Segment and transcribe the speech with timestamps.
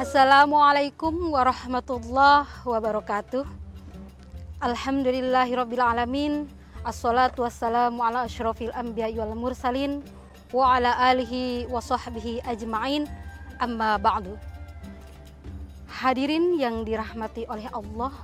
[0.00, 3.44] Assalamualaikum warahmatullahi wabarakatuh.
[4.56, 6.48] Alhamdulillahirabbil alamin.
[6.80, 10.00] Assalatu wassalamu ala asyrafil anbiya'i wal mursalin
[10.56, 13.04] wa ala alihi wa sahbihi ajma'in.
[13.60, 14.40] Amma ba'du.
[15.84, 18.16] Hadirin yang dirahmati oleh Allah.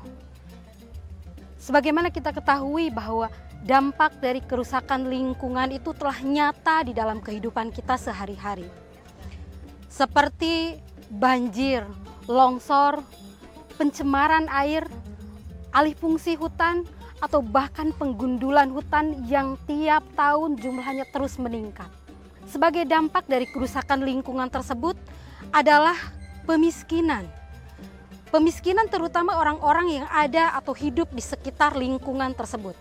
[1.61, 3.29] Sebagaimana kita ketahui bahwa
[3.69, 8.65] dampak dari kerusakan lingkungan itu telah nyata di dalam kehidupan kita sehari-hari.
[9.93, 11.87] Seperti banjir,
[12.27, 13.03] longsor,
[13.79, 14.87] pencemaran air,
[15.71, 16.85] alih fungsi hutan,
[17.21, 21.89] atau bahkan penggundulan hutan yang tiap tahun jumlahnya terus meningkat.
[22.47, 24.95] Sebagai dampak dari kerusakan lingkungan tersebut
[25.51, 25.97] adalah
[26.45, 27.27] pemiskinan.
[28.31, 32.77] Pemiskinan terutama orang-orang yang ada atau hidup di sekitar lingkungan tersebut.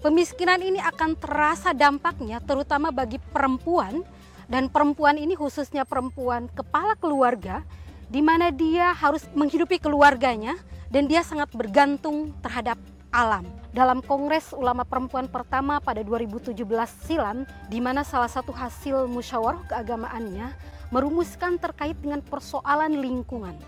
[0.00, 4.06] Pemiskinan ini akan terasa dampaknya terutama bagi perempuan
[4.46, 7.66] dan perempuan ini khususnya perempuan kepala keluarga
[8.06, 10.54] di mana dia harus menghidupi keluarganya
[10.90, 12.78] dan dia sangat bergantung terhadap
[13.10, 13.42] alam.
[13.74, 16.56] Dalam Kongres Ulama Perempuan pertama pada 2017
[17.04, 20.54] silam, di mana salah satu hasil musyawarah keagamaannya
[20.94, 23.58] merumuskan terkait dengan persoalan lingkungan.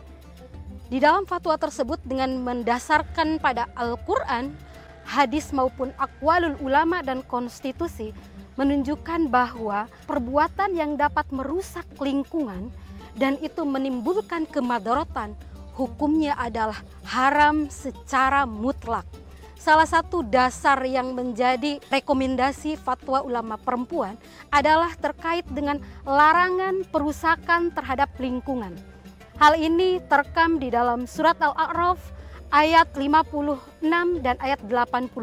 [0.89, 4.57] Di dalam fatwa tersebut dengan mendasarkan pada Al-Quran,
[5.05, 8.17] hadis maupun akwalul ulama dan konstitusi
[8.59, 12.75] menunjukkan bahwa perbuatan yang dapat merusak lingkungan
[13.15, 15.39] dan itu menimbulkan kemadorotan
[15.79, 19.07] hukumnya adalah haram secara mutlak.
[19.59, 24.19] Salah satu dasar yang menjadi rekomendasi fatwa ulama perempuan
[24.51, 28.75] adalah terkait dengan larangan perusakan terhadap lingkungan.
[29.39, 31.99] Hal ini terekam di dalam surat Al-A'raf
[32.51, 33.83] ayat 56
[34.23, 35.15] dan ayat 85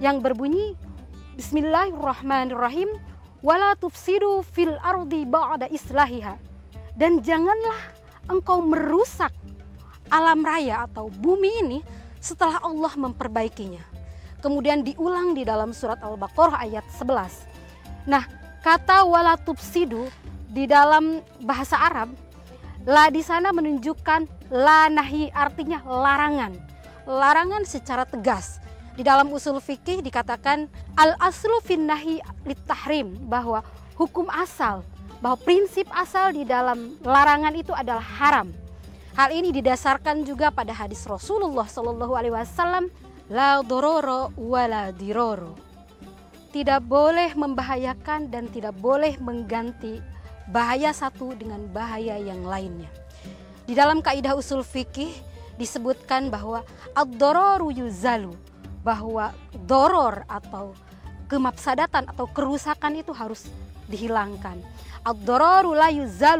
[0.00, 0.76] yang berbunyi
[1.36, 2.88] Bismillahirrahmanirrahim
[3.44, 6.40] wala tufsidu fil ardi ba'da islahiha
[6.96, 7.76] dan janganlah
[8.32, 9.30] engkau merusak
[10.08, 11.78] alam raya atau bumi ini
[12.24, 13.84] setelah Allah memperbaikinya.
[14.40, 18.08] Kemudian diulang di dalam surat Al-Baqarah ayat 11.
[18.08, 18.24] Nah,
[18.64, 20.08] kata wala tufsidu
[20.48, 22.16] di dalam bahasa Arab
[22.86, 26.54] La di sana menunjukkan la nahi artinya larangan.
[27.02, 28.62] Larangan secara tegas.
[28.96, 32.16] Di dalam usul fikih dikatakan al aslu fin nahi
[32.48, 33.60] litahrim bahwa
[33.92, 34.80] hukum asal
[35.20, 38.48] bahwa prinsip asal di dalam larangan itu adalah haram.
[39.16, 42.88] Hal ini didasarkan juga pada hadis Rasulullah Shallallahu Alaihi Wasallam
[43.32, 45.56] la dororo wala diroro.
[46.52, 50.00] Tidak boleh membahayakan dan tidak boleh mengganti
[50.48, 52.88] bahaya satu dengan bahaya yang lainnya.
[53.68, 55.10] Di dalam kaidah usul fikih
[55.60, 56.62] disebutkan bahwa
[56.94, 58.36] ad-dororu yuzalu,
[58.86, 59.34] bahwa
[59.66, 60.70] doror atau
[61.26, 63.50] kemapsadatan atau kerusakan itu harus
[63.90, 64.62] dihilangkan.
[65.02, 65.74] Ad-dororu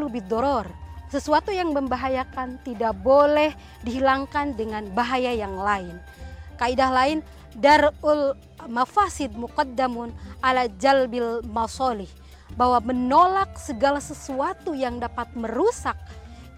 [0.07, 0.71] bid-doror.
[1.11, 3.51] Sesuatu yang membahayakan tidak boleh
[3.83, 5.99] dihilangkan dengan bahaya yang lain.
[6.59, 7.23] Kaidah lain
[7.55, 8.35] darul
[8.67, 10.11] mafasid muqaddamun
[10.43, 12.11] ala jalbil masolih
[12.59, 15.95] bahwa menolak segala sesuatu yang dapat merusak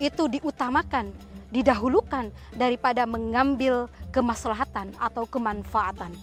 [0.02, 1.12] itu diutamakan,
[1.50, 6.14] didahulukan daripada mengambil kemaslahatan atau kemanfaatan.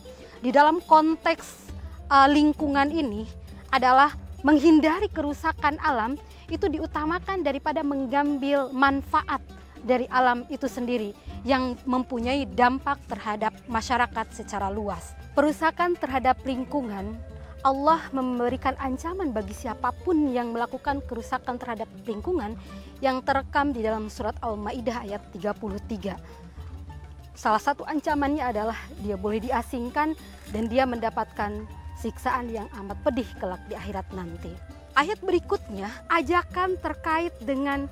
[0.42, 1.72] Di dalam konteks
[2.10, 3.26] uh, lingkungan ini
[3.70, 4.14] adalah
[4.46, 6.14] menghindari kerusakan alam
[6.46, 9.42] itu diutamakan daripada mengambil manfaat
[9.82, 11.14] dari alam itu sendiri
[11.46, 15.14] yang mempunyai dampak terhadap masyarakat secara luas.
[15.34, 17.18] Perusakan terhadap lingkungan
[17.66, 22.54] Allah memberikan ancaman bagi siapa pun yang melakukan kerusakan terhadap lingkungan
[23.02, 26.14] yang terekam di dalam surat Al-Maidah ayat 33.
[27.34, 30.14] Salah satu ancamannya adalah dia boleh diasingkan
[30.54, 31.66] dan dia mendapatkan
[31.98, 34.54] siksaan yang amat pedih kelak di akhirat nanti.
[34.94, 37.90] Ayat berikutnya ajakan terkait dengan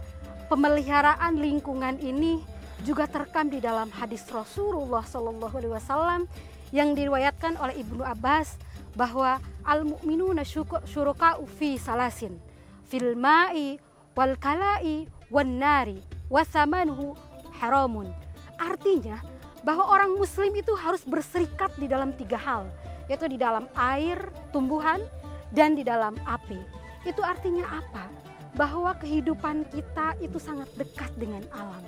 [0.55, 2.39] pemeliharaan lingkungan ini
[2.87, 6.31] juga terekam di dalam hadis Rasulullah SAW
[6.71, 8.55] yang diriwayatkan oleh Ibnu Abbas
[8.95, 10.47] bahwa al mukminuna
[10.87, 12.39] syuraka fi salasin
[12.87, 13.79] fil ma'i
[14.15, 15.99] wal kala'i wan nari
[16.31, 17.19] wasamanuhu
[17.59, 18.11] haramun.
[18.59, 19.19] Artinya
[19.67, 22.71] bahwa orang muslim itu harus berserikat di dalam tiga hal,
[23.11, 25.03] yaitu di dalam air, tumbuhan,
[25.51, 26.61] dan di dalam api.
[27.03, 28.07] Itu artinya apa?
[28.55, 31.83] Bahwa kehidupan kita itu sangat dekat dengan alam.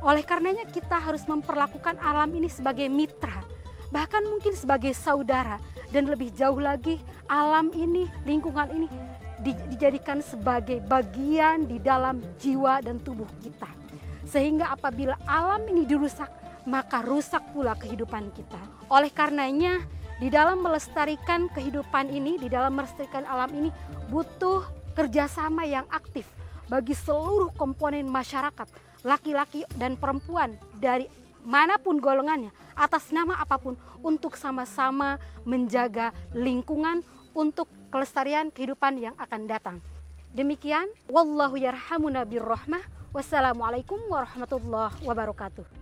[0.00, 3.44] Oleh karenanya kita harus memperlakukan alam ini sebagai mitra,
[3.92, 5.60] bahkan mungkin sebagai saudara
[5.90, 8.86] dan lebih jauh lagi alam ini, lingkungan ini
[9.40, 13.68] dijadikan sebagai bagian di dalam jiwa dan tubuh kita.
[14.28, 16.28] Sehingga apabila alam ini dirusak,
[16.68, 18.60] maka rusak pula kehidupan kita.
[18.92, 19.80] Oleh karenanya,
[20.20, 23.72] di dalam melestarikan kehidupan ini, di dalam melestarikan alam ini
[24.12, 26.28] butuh kerjasama yang aktif,
[26.68, 28.68] bagi seluruh komponen masyarakat,
[29.02, 31.08] laki-laki dan perempuan dari
[31.40, 37.04] mana pun golongannya, atas nama apa pun, untuk sama-sama menjaga lingkungan
[37.36, 39.76] untuk kelestarian kehidupan yang akan datang.
[40.32, 42.82] Demikian, wallahu yarhamuna birrahmah.
[43.10, 45.79] Wassalamualaikum warahmatullahi wabarakatuh.